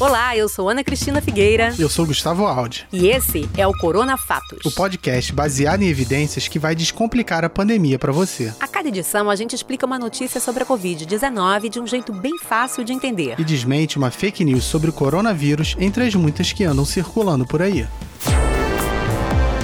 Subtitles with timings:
[0.00, 1.72] Olá, eu sou Ana Cristina Figueira.
[1.78, 2.84] Eu sou Gustavo Aldi.
[2.92, 4.58] E esse é o Corona Fatos.
[4.64, 8.52] O podcast baseado em evidências que vai descomplicar a pandemia para você.
[8.58, 12.36] A cada edição a gente explica uma notícia sobre a Covid-19 de um jeito bem
[12.38, 13.36] fácil de entender.
[13.38, 17.62] E desmente uma fake news sobre o coronavírus entre as muitas que andam circulando por
[17.62, 17.86] aí.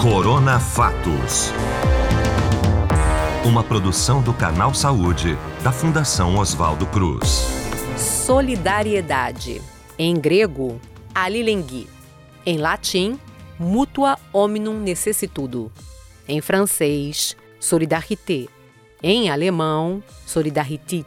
[0.00, 1.50] Corona Fatos.
[3.44, 7.48] Uma produção do Canal Saúde, da Fundação Oswaldo Cruz.
[7.96, 9.60] Solidariedade.
[10.02, 10.80] Em grego,
[11.14, 11.86] alilenghi.
[12.46, 13.18] Em latim,
[13.58, 15.70] mutua hominum necessitudo.
[16.26, 18.46] Em francês, solidarité.
[19.02, 21.06] Em alemão, solidaritit.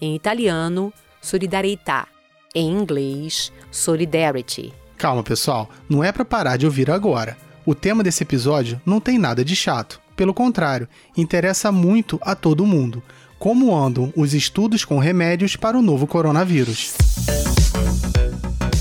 [0.00, 2.06] Em italiano, solidarietà.
[2.54, 4.72] Em inglês, solidarity.
[4.96, 7.36] Calma, pessoal, não é para parar de ouvir agora.
[7.66, 10.00] O tema desse episódio não tem nada de chato.
[10.14, 13.02] Pelo contrário, interessa muito a todo mundo.
[13.36, 16.94] Como andam os estudos com remédios para o novo coronavírus?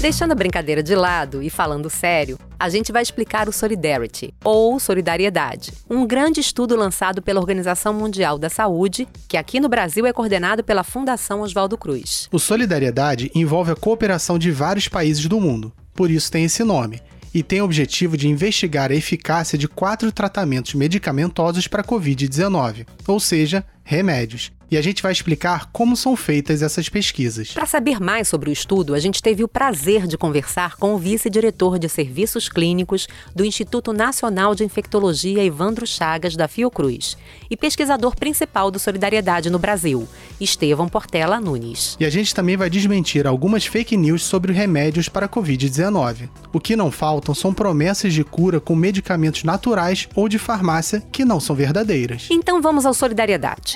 [0.01, 4.79] Deixando a brincadeira de lado e falando sério, a gente vai explicar o Solidarity, ou
[4.79, 10.11] Solidariedade, um grande estudo lançado pela Organização Mundial da Saúde, que aqui no Brasil é
[10.11, 12.27] coordenado pela Fundação Oswaldo Cruz.
[12.31, 16.99] O Solidariedade envolve a cooperação de vários países do mundo, por isso tem esse nome
[17.31, 22.87] e tem o objetivo de investigar a eficácia de quatro tratamentos medicamentosos para a Covid-19,
[23.07, 24.51] ou seja, remédios.
[24.71, 27.51] E a gente vai explicar como são feitas essas pesquisas.
[27.51, 30.97] Para saber mais sobre o estudo, a gente teve o prazer de conversar com o
[30.97, 33.05] vice-diretor de serviços clínicos
[33.35, 37.17] do Instituto Nacional de Infectologia, Evandro Chagas, da Fiocruz,
[37.49, 40.07] e pesquisador principal do Solidariedade no Brasil,
[40.39, 41.97] Estevão Portela Nunes.
[41.99, 46.29] E a gente também vai desmentir algumas fake news sobre remédios para a Covid-19.
[46.53, 51.25] O que não faltam são promessas de cura com medicamentos naturais ou de farmácia que
[51.25, 52.29] não são verdadeiras.
[52.31, 53.73] Então vamos ao Solidariedade.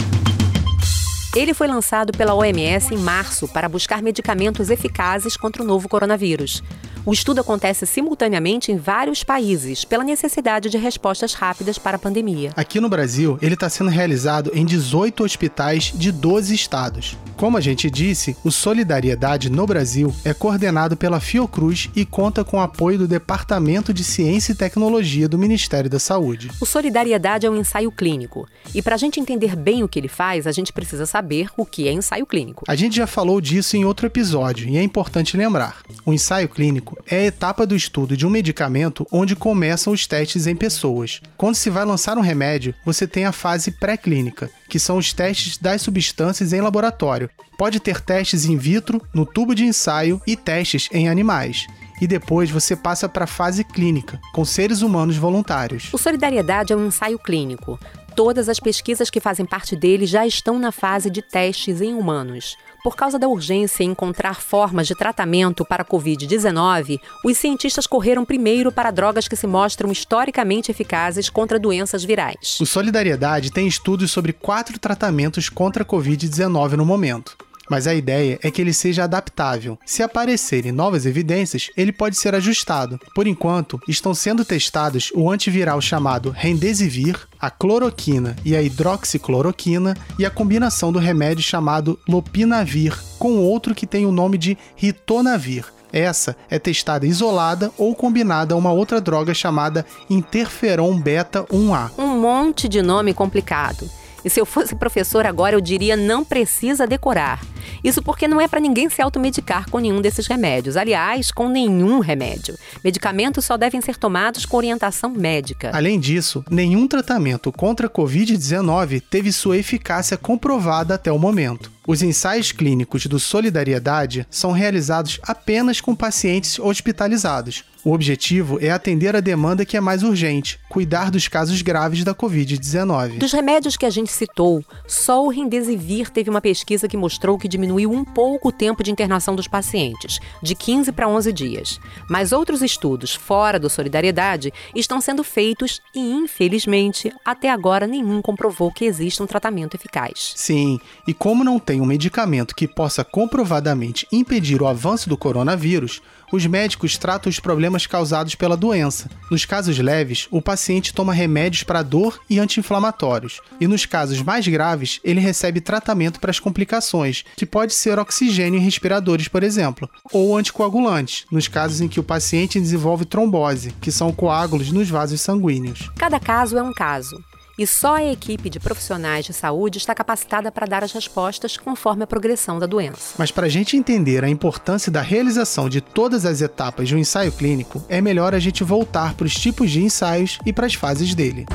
[1.35, 6.63] Ele foi lançado pela OMS em março para buscar medicamentos eficazes contra o novo coronavírus.
[7.07, 12.49] O estudo acontece simultaneamente em vários países, pela necessidade de respostas rápidas para a pandemia.
[12.55, 17.15] Aqui no Brasil, ele está sendo realizado em 18 hospitais de 12 estados.
[17.37, 22.57] Como a gente disse, o Solidariedade no Brasil é coordenado pela Fiocruz e conta com
[22.57, 26.49] o apoio do Departamento de Ciência e Tecnologia do Ministério da Saúde.
[26.59, 28.47] O Solidariedade é um ensaio clínico.
[28.73, 31.67] E para a gente entender bem o que ele faz, a gente precisa saber o
[31.67, 32.63] que é ensaio clínico.
[32.67, 35.83] A gente já falou disso em outro episódio e é importante lembrar.
[36.03, 40.47] O ensaio clínico é a etapa do estudo de um medicamento onde começam os testes
[40.47, 41.21] em pessoas.
[41.37, 45.57] Quando se vai lançar um remédio, você tem a fase pré-clínica, que são os testes
[45.57, 47.29] das substâncias em laboratório.
[47.57, 51.65] Pode ter testes in vitro, no tubo de ensaio e testes em animais
[52.01, 55.89] e depois você passa para a fase clínica, com seres humanos voluntários.
[55.93, 57.79] O Solidariedade é um ensaio clínico.
[58.15, 62.55] Todas as pesquisas que fazem parte dele já estão na fase de testes em humanos.
[62.81, 68.23] Por causa da urgência em encontrar formas de tratamento para a Covid-19, os cientistas correram
[68.23, 72.57] primeiro para drogas que se mostram historicamente eficazes contra doenças virais.
[72.61, 77.35] O Solidariedade tem estudos sobre quatro tratamentos contra a Covid-19 no momento
[77.69, 79.77] mas a ideia é que ele seja adaptável.
[79.85, 82.99] Se aparecerem novas evidências, ele pode ser ajustado.
[83.13, 90.25] Por enquanto, estão sendo testados o antiviral chamado Remdesivir, a cloroquina e a hidroxicloroquina e
[90.25, 95.65] a combinação do remédio chamado Lopinavir com outro que tem o nome de Ritonavir.
[95.91, 101.91] Essa é testada isolada ou combinada a uma outra droga chamada interferon beta 1A.
[101.97, 103.89] Um monte de nome complicado.
[104.25, 107.45] E se eu fosse professor agora, eu diria não precisa decorar.
[107.83, 110.75] Isso porque não é para ninguém se automedicar com nenhum desses remédios.
[110.75, 112.57] Aliás, com nenhum remédio.
[112.83, 115.69] Medicamentos só devem ser tomados com orientação médica.
[115.71, 121.74] Além disso, nenhum tratamento contra a Covid-19 teve sua eficácia comprovada até o momento.
[121.87, 127.63] Os ensaios clínicos do Solidariedade são realizados apenas com pacientes hospitalizados.
[127.85, 132.15] O objetivo é atender a demanda que é mais urgente, cuidar dos casos graves da
[132.15, 133.19] Covid-19.
[133.19, 137.47] Dos remédios que a gente citou, só o Remdesivir teve uma pesquisa que mostrou que
[137.47, 141.79] diminuiu um pouco o tempo de internação dos pacientes, de 15 para 11 dias.
[142.09, 148.71] Mas outros estudos fora do Solidariedade estão sendo feitos e, infelizmente, até agora nenhum comprovou
[148.71, 150.33] que exista um tratamento eficaz.
[150.35, 156.01] Sim, e como não tem um medicamento que possa comprovadamente impedir o avanço do coronavírus,
[156.31, 159.09] os médicos tratam os problemas causados pela doença.
[159.29, 164.47] Nos casos leves, o paciente toma remédios para dor e anti-inflamatórios, e nos casos mais
[164.47, 169.89] graves, ele recebe tratamento para as complicações, que pode ser oxigênio em respiradores, por exemplo,
[170.11, 175.21] ou anticoagulantes, nos casos em que o paciente desenvolve trombose, que são coágulos nos vasos
[175.21, 175.91] sanguíneos.
[175.95, 177.23] Cada caso é um caso.
[177.57, 182.03] E só a equipe de profissionais de saúde está capacitada para dar as respostas conforme
[182.03, 183.15] a progressão da doença.
[183.17, 186.97] Mas para a gente entender a importância da realização de todas as etapas de um
[186.97, 190.73] ensaio clínico, é melhor a gente voltar para os tipos de ensaios e para as
[190.73, 191.45] fases dele.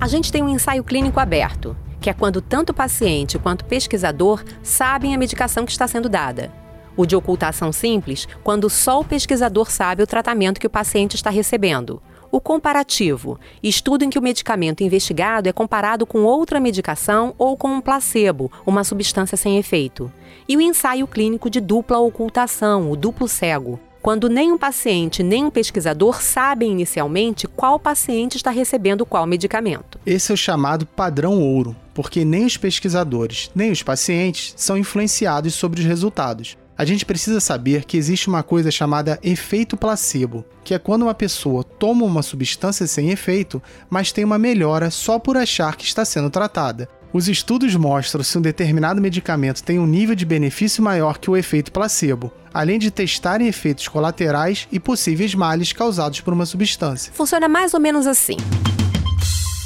[0.00, 3.66] A gente tem um ensaio clínico aberto, que é quando tanto o paciente quanto o
[3.66, 6.52] pesquisador sabem a medicação que está sendo dada.
[6.96, 11.28] O de ocultação simples, quando só o pesquisador sabe o tratamento que o paciente está
[11.28, 12.02] recebendo.
[12.30, 17.68] O comparativo, estudo em que o medicamento investigado é comparado com outra medicação ou com
[17.68, 20.12] um placebo, uma substância sem efeito.
[20.48, 25.44] E o ensaio clínico de dupla ocultação, o duplo cego, quando nem um paciente nem
[25.44, 29.98] um pesquisador sabem inicialmente qual paciente está recebendo qual medicamento.
[30.06, 35.54] Esse é o chamado padrão ouro, porque nem os pesquisadores nem os pacientes são influenciados
[35.54, 36.56] sobre os resultados.
[36.78, 41.14] A gente precisa saber que existe uma coisa chamada efeito placebo, que é quando uma
[41.14, 46.04] pessoa toma uma substância sem efeito, mas tem uma melhora só por achar que está
[46.04, 46.86] sendo tratada.
[47.14, 51.36] Os estudos mostram se um determinado medicamento tem um nível de benefício maior que o
[51.36, 57.10] efeito placebo, além de testarem efeitos colaterais e possíveis males causados por uma substância.
[57.14, 58.36] Funciona mais ou menos assim.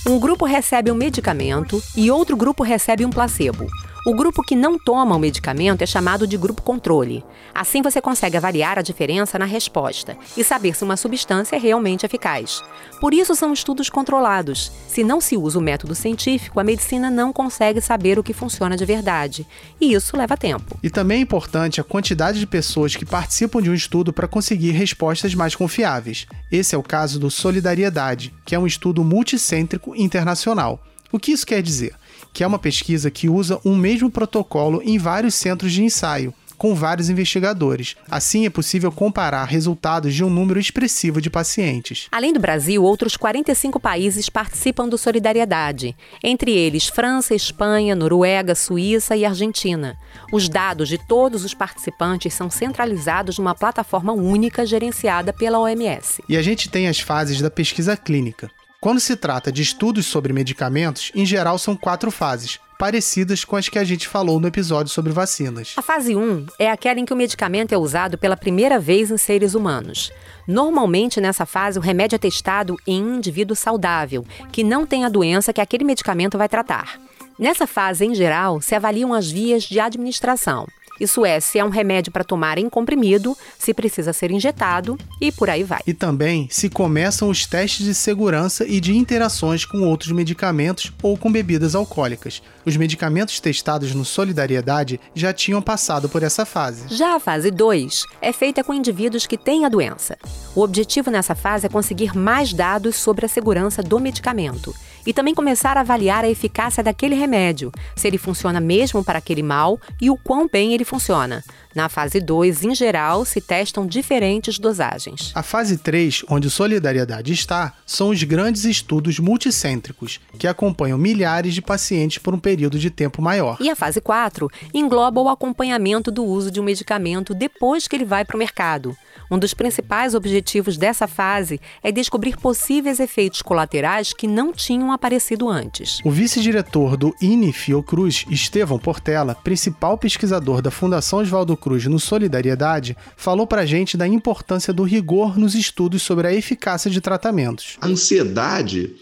[0.07, 3.67] Um grupo recebe um medicamento e outro grupo recebe um placebo.
[4.07, 7.23] O grupo que não toma o medicamento é chamado de grupo controle.
[7.55, 12.07] Assim você consegue avaliar a diferença na resposta e saber se uma substância é realmente
[12.07, 12.63] eficaz.
[12.99, 14.73] Por isso são estudos controlados.
[14.89, 18.75] Se não se usa o método científico, a medicina não consegue saber o que funciona
[18.75, 19.47] de verdade.
[19.79, 20.79] E isso leva tempo.
[20.83, 24.71] E também é importante a quantidade de pessoas que participam de um estudo para conseguir
[24.71, 26.27] respostas mais confiáveis.
[26.51, 30.81] Esse é o caso do Solidariedade, que é um estudo multicêntrico internacional.
[31.13, 31.95] O que isso quer dizer?
[32.33, 36.75] que é uma pesquisa que usa um mesmo protocolo em vários centros de ensaio, com
[36.75, 37.97] vários investigadores.
[38.11, 42.07] Assim, é possível comparar resultados de um número expressivo de pacientes.
[42.13, 49.17] Além do Brasil, outros 45 países participam do Solidariedade, entre eles França, Espanha, Noruega, Suíça
[49.17, 49.97] e Argentina.
[50.31, 56.23] Os dados de todos os participantes são centralizados numa plataforma única gerenciada pela OMS.
[56.29, 58.51] E a gente tem as fases da pesquisa clínica.
[58.83, 63.69] Quando se trata de estudos sobre medicamentos, em geral são quatro fases, parecidas com as
[63.69, 65.75] que a gente falou no episódio sobre vacinas.
[65.77, 69.19] A fase 1 é aquela em que o medicamento é usado pela primeira vez em
[69.19, 70.11] seres humanos.
[70.49, 75.11] Normalmente, nessa fase, o remédio é testado em um indivíduo saudável, que não tem a
[75.11, 76.99] doença que aquele medicamento vai tratar.
[77.39, 80.67] Nessa fase, em geral, se avaliam as vias de administração.
[81.01, 85.33] Isso é, se é um remédio para tomar em comprimido, se precisa ser injetado e
[85.33, 85.81] por aí vai.
[85.87, 91.17] E também se começam os testes de segurança e de interações com outros medicamentos ou
[91.17, 92.43] com bebidas alcoólicas.
[92.67, 96.95] Os medicamentos testados no Solidariedade já tinham passado por essa fase.
[96.95, 100.19] Já a fase 2 é feita com indivíduos que têm a doença.
[100.55, 104.75] O objetivo nessa fase é conseguir mais dados sobre a segurança do medicamento
[105.07, 109.43] e também começar a avaliar a eficácia daquele remédio, se ele funciona mesmo para aquele
[109.43, 111.43] mal e o quão bem ele funciona.
[111.75, 115.31] Na fase 2, em geral, se testam diferentes dosagens.
[115.35, 121.63] A fase 3, onde Solidariedade está, são os grandes estudos multicêntricos, que acompanham milhares de
[121.63, 123.57] pacientes por um período de tempo maior.
[123.61, 128.05] E a fase 4 engloba o acompanhamento do uso de um medicamento depois que ele
[128.05, 128.97] vai para o mercado.
[129.31, 135.49] Um dos principais objetivos dessa fase é descobrir possíveis efeitos colaterais que não tinham aparecido
[135.49, 136.01] antes.
[136.05, 142.97] O vice-diretor do INE Fiocruz, Estevão Portela, principal pesquisador da Fundação Oswaldo Cruz no Solidariedade,
[143.17, 147.77] falou pra gente da importância do rigor nos estudos sobre a eficácia de tratamentos.
[147.81, 148.95] A ansiedade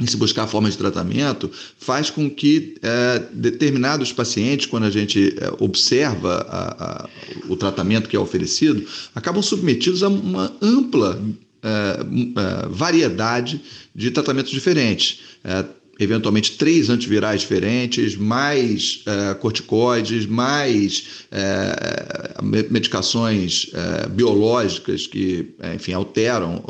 [0.00, 5.34] em se buscar formas de tratamento faz com que é, determinados pacientes, quando a gente
[5.38, 7.08] é, observa a, a,
[7.48, 11.22] o tratamento que é oferecido, acabam submetidos a uma ampla
[11.62, 13.62] é, é variedade
[13.94, 15.20] de tratamentos diferentes.
[15.44, 15.64] É,
[16.02, 26.62] eventualmente três antivirais diferentes, mais é, corticoides, mais é, medicações é, biológicas que, enfim, alteram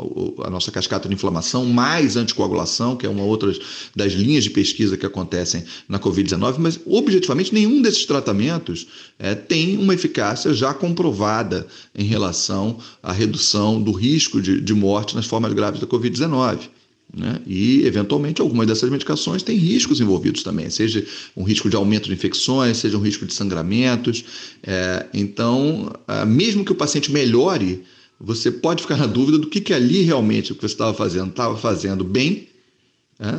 [0.43, 3.51] a nossa cascata de inflamação, mais anticoagulação, que é uma outra
[3.95, 8.87] das linhas de pesquisa que acontecem na Covid-19, mas objetivamente nenhum desses tratamentos
[9.47, 15.25] tem uma eficácia já comprovada em relação à redução do risco de, de morte nas
[15.25, 16.69] formas graves da Covid-19.
[17.15, 17.39] Né?
[17.45, 21.05] E, eventualmente, algumas dessas medicações têm riscos envolvidos também, seja
[21.37, 24.25] um risco de aumento de infecções, seja um risco de sangramentos.
[24.63, 27.83] É, então, é, mesmo que o paciente melhore,
[28.19, 31.29] você pode ficar na dúvida do que, que ali realmente o que você estava fazendo
[31.29, 32.47] estava fazendo bem,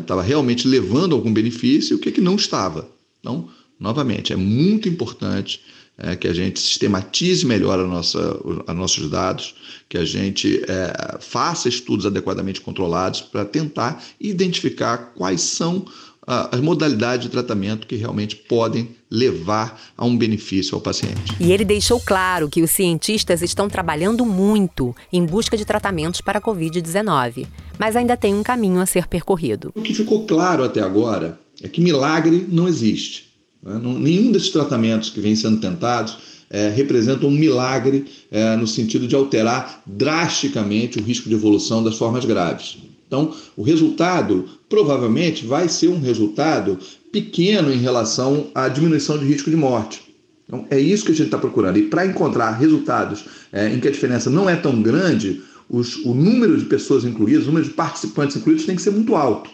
[0.01, 2.89] estava é, realmente levando algum benefício e o que, que não estava.
[3.19, 3.49] Então,
[3.81, 5.61] novamente, é muito importante
[5.97, 9.55] é, que a gente sistematize melhor a nossa, a nossos dados,
[9.89, 15.85] que a gente é, faça estudos adequadamente controlados para tentar identificar quais são
[16.27, 21.35] as modalidades de tratamento que realmente podem levar a um benefício ao paciente.
[21.39, 26.39] E ele deixou claro que os cientistas estão trabalhando muito em busca de tratamentos para
[26.39, 27.47] a Covid-19,
[27.79, 29.71] mas ainda tem um caminho a ser percorrido.
[29.75, 33.34] O que ficou claro até agora é que milagre não existe.
[33.65, 33.81] Né?
[33.99, 36.19] Nenhum desses tratamentos que vêm sendo tentados
[36.51, 41.97] é, representam um milagre é, no sentido de alterar drasticamente o risco de evolução das
[41.97, 42.79] formas graves.
[43.07, 46.79] Então, o resultado provavelmente vai ser um resultado
[47.13, 50.03] pequeno em relação à diminuição de risco de morte.
[50.47, 51.79] Então, é isso que a gente está procurando.
[51.79, 56.13] E para encontrar resultados é, em que a diferença não é tão grande, os, o
[56.13, 59.51] número de pessoas incluídas, o número de participantes incluídos tem que ser muito alto.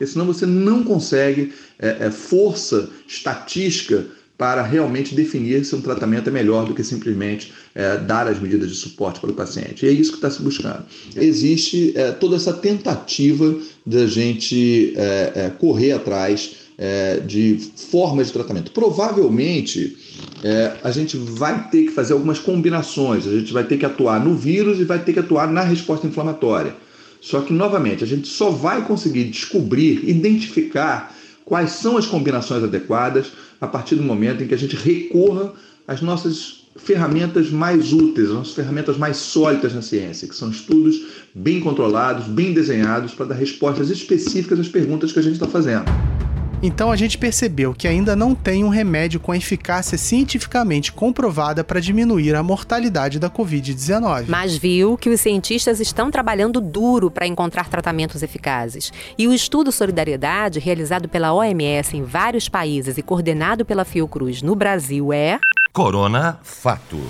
[0.00, 4.06] Porque senão você não consegue é, é, força estatística
[4.38, 8.70] para realmente definir se um tratamento é melhor do que simplesmente é, dar as medidas
[8.70, 9.84] de suporte para o paciente.
[9.84, 10.86] E é isso que está se buscando.
[11.14, 13.54] Existe é, toda essa tentativa
[13.84, 17.58] da gente é, é correr atrás é, de
[17.90, 18.72] formas de tratamento.
[18.72, 19.98] Provavelmente
[20.42, 24.18] é, a gente vai ter que fazer algumas combinações, a gente vai ter que atuar
[24.24, 26.74] no vírus e vai ter que atuar na resposta inflamatória.
[27.20, 33.32] Só que, novamente, a gente só vai conseguir descobrir, identificar quais são as combinações adequadas
[33.60, 35.52] a partir do momento em que a gente recorra
[35.86, 41.02] às nossas ferramentas mais úteis, às nossas ferramentas mais sólidas na ciência, que são estudos
[41.34, 45.84] bem controlados, bem desenhados para dar respostas específicas às perguntas que a gente está fazendo.
[46.62, 51.80] Então a gente percebeu que ainda não tem um remédio com eficácia cientificamente comprovada para
[51.80, 54.26] diminuir a mortalidade da Covid-19.
[54.28, 58.92] Mas viu que os cientistas estão trabalhando duro para encontrar tratamentos eficazes.
[59.16, 64.54] E o estudo Solidariedade, realizado pela OMS em vários países e coordenado pela Fiocruz no
[64.54, 65.38] Brasil, é.
[65.72, 67.00] Corona Fato.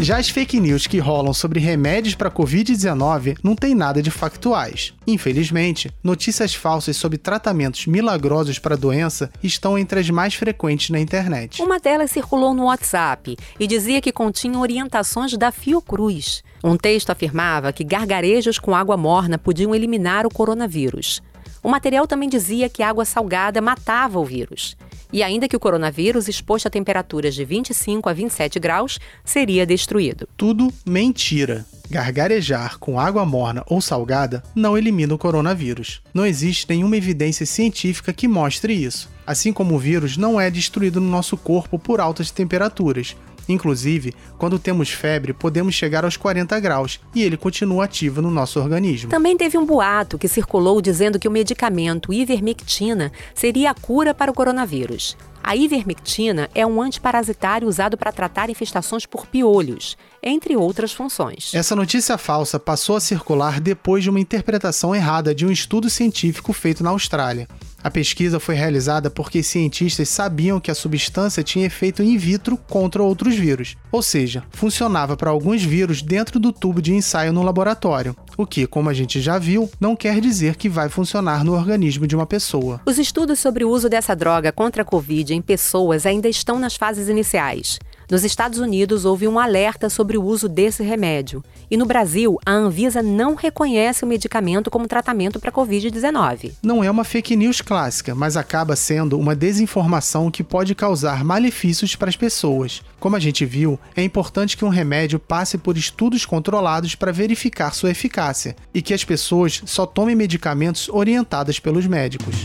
[0.00, 4.94] Já as fake news que rolam sobre remédios para Covid-19 não tem nada de factuais.
[5.04, 11.00] Infelizmente, notícias falsas sobre tratamentos milagrosos para a doença estão entre as mais frequentes na
[11.00, 11.60] internet.
[11.60, 16.44] Uma delas circulou no WhatsApp e dizia que continha orientações da Fiocruz.
[16.62, 21.20] Um texto afirmava que gargarejos com água morna podiam eliminar o coronavírus.
[21.60, 24.76] O material também dizia que água salgada matava o vírus.
[25.12, 30.28] E ainda que o coronavírus, exposto a temperaturas de 25 a 27 graus, seria destruído.
[30.36, 31.64] Tudo mentira.
[31.90, 36.02] Gargarejar com água morna ou salgada não elimina o coronavírus.
[36.12, 39.08] Não existe nenhuma evidência científica que mostre isso.
[39.26, 43.16] Assim como o vírus não é destruído no nosso corpo por altas temperaturas,
[43.48, 48.60] Inclusive, quando temos febre, podemos chegar aos 40 graus e ele continua ativo no nosso
[48.60, 49.10] organismo.
[49.10, 54.30] Também teve um boato que circulou dizendo que o medicamento ivermectina seria a cura para
[54.30, 55.16] o coronavírus.
[55.42, 61.54] A ivermectina é um antiparasitário usado para tratar infestações por piolhos, entre outras funções.
[61.54, 66.52] Essa notícia falsa passou a circular depois de uma interpretação errada de um estudo científico
[66.52, 67.48] feito na Austrália.
[67.82, 73.02] A pesquisa foi realizada porque cientistas sabiam que a substância tinha efeito in vitro contra
[73.02, 78.16] outros vírus, ou seja, funcionava para alguns vírus dentro do tubo de ensaio no laboratório,
[78.36, 82.06] o que, como a gente já viu, não quer dizer que vai funcionar no organismo
[82.06, 82.80] de uma pessoa.
[82.84, 86.74] Os estudos sobre o uso dessa droga contra a Covid em pessoas ainda estão nas
[86.74, 87.78] fases iniciais.
[88.10, 91.44] Nos Estados Unidos, houve um alerta sobre o uso desse remédio.
[91.70, 96.52] E no Brasil, a Anvisa não reconhece o medicamento como tratamento para a Covid-19.
[96.62, 101.94] Não é uma fake news clássica, mas acaba sendo uma desinformação que pode causar malefícios
[101.96, 102.82] para as pessoas.
[102.98, 107.74] Como a gente viu, é importante que um remédio passe por estudos controlados para verificar
[107.74, 112.36] sua eficácia e que as pessoas só tomem medicamentos orientados pelos médicos.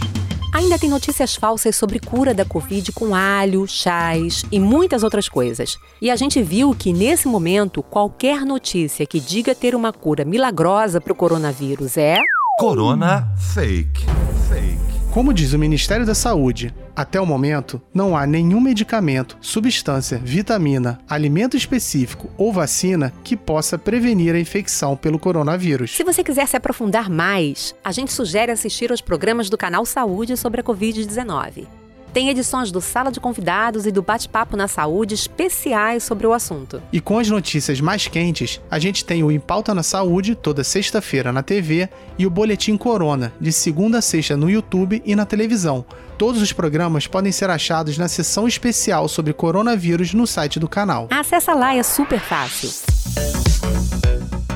[0.53, 5.79] Ainda tem notícias falsas sobre cura da Covid com alho, chás e muitas outras coisas.
[5.99, 11.01] E a gente viu que, nesse momento, qualquer notícia que diga ter uma cura milagrosa
[11.01, 12.19] para o coronavírus é.
[12.59, 14.05] Corona Fake.
[14.47, 14.77] Fake.
[15.11, 20.99] Como diz o Ministério da Saúde, até o momento não há nenhum medicamento, substância, vitamina,
[21.07, 25.91] alimento específico ou vacina que possa prevenir a infecção pelo coronavírus.
[25.91, 30.37] Se você quiser se aprofundar mais, a gente sugere assistir aos programas do canal Saúde
[30.37, 31.82] sobre a Covid-19.
[32.13, 36.79] Tem edições do Sala de Convidados e do Bate-Papo na Saúde especiais sobre o assunto.
[36.91, 40.63] E com as notícias mais quentes, a gente tem o Em Pauta na Saúde, toda
[40.63, 41.89] sexta-feira na TV,
[42.19, 45.83] e o Boletim Corona, de segunda a sexta no YouTube e na televisão.
[46.15, 51.07] Todos os programas podem ser achados na seção especial sobre coronavírus no site do canal.
[51.09, 53.42] Acesse lá, é super fácil.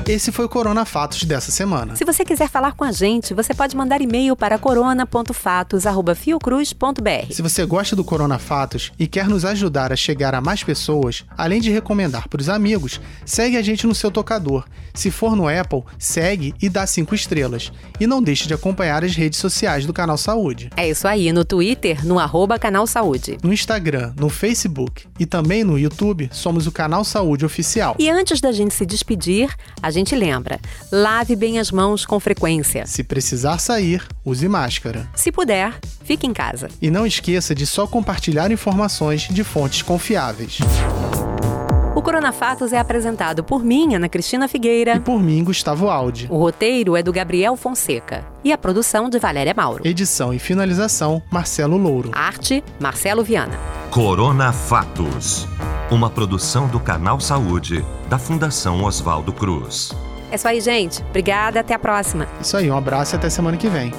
[0.08, 1.94] Esse foi o Corona Fatos dessa semana.
[1.94, 7.30] Se você quiser falar com a gente, você pode mandar e-mail para corona.fatos@fiocruz.br.
[7.30, 11.26] Se você gosta do Corona Fatos e quer nos ajudar a chegar a mais pessoas,
[11.36, 14.64] além de recomendar para os amigos, segue a gente no seu tocador.
[14.94, 17.70] Se for no Apple, segue e dá cinco estrelas.
[18.00, 20.70] E não deixe de acompanhar as redes sociais do Canal Saúde.
[20.74, 23.36] É isso aí, no Twitter, no arroba Canal Saúde.
[23.42, 27.94] No Instagram, no Facebook e também no YouTube, somos o Canal Saúde Oficial.
[27.98, 30.58] E antes da gente se despedir, a gente lembra:
[30.90, 32.86] lave bem as mãos com frequência.
[32.86, 35.08] Se precisar sair, use máscara.
[35.14, 35.74] Se puder,
[36.04, 36.68] fique em casa.
[36.80, 40.58] E não esqueça de só compartilhar informações de fontes confiáveis.
[41.98, 44.94] O Corona Fatos é apresentado por mim, Ana Cristina Figueira.
[44.94, 46.28] E por mim, Gustavo Aldi.
[46.30, 48.24] O roteiro é do Gabriel Fonseca.
[48.44, 49.84] E a produção de Valéria Mauro.
[49.84, 52.10] Edição e finalização, Marcelo Louro.
[52.14, 53.58] Arte, Marcelo Viana.
[53.90, 55.48] Corona Fatos.
[55.90, 59.90] Uma produção do Canal Saúde, da Fundação Oswaldo Cruz.
[60.30, 61.02] É isso aí, gente.
[61.02, 62.28] Obrigada, até a próxima.
[62.38, 63.90] Isso aí, um abraço e até semana que vem.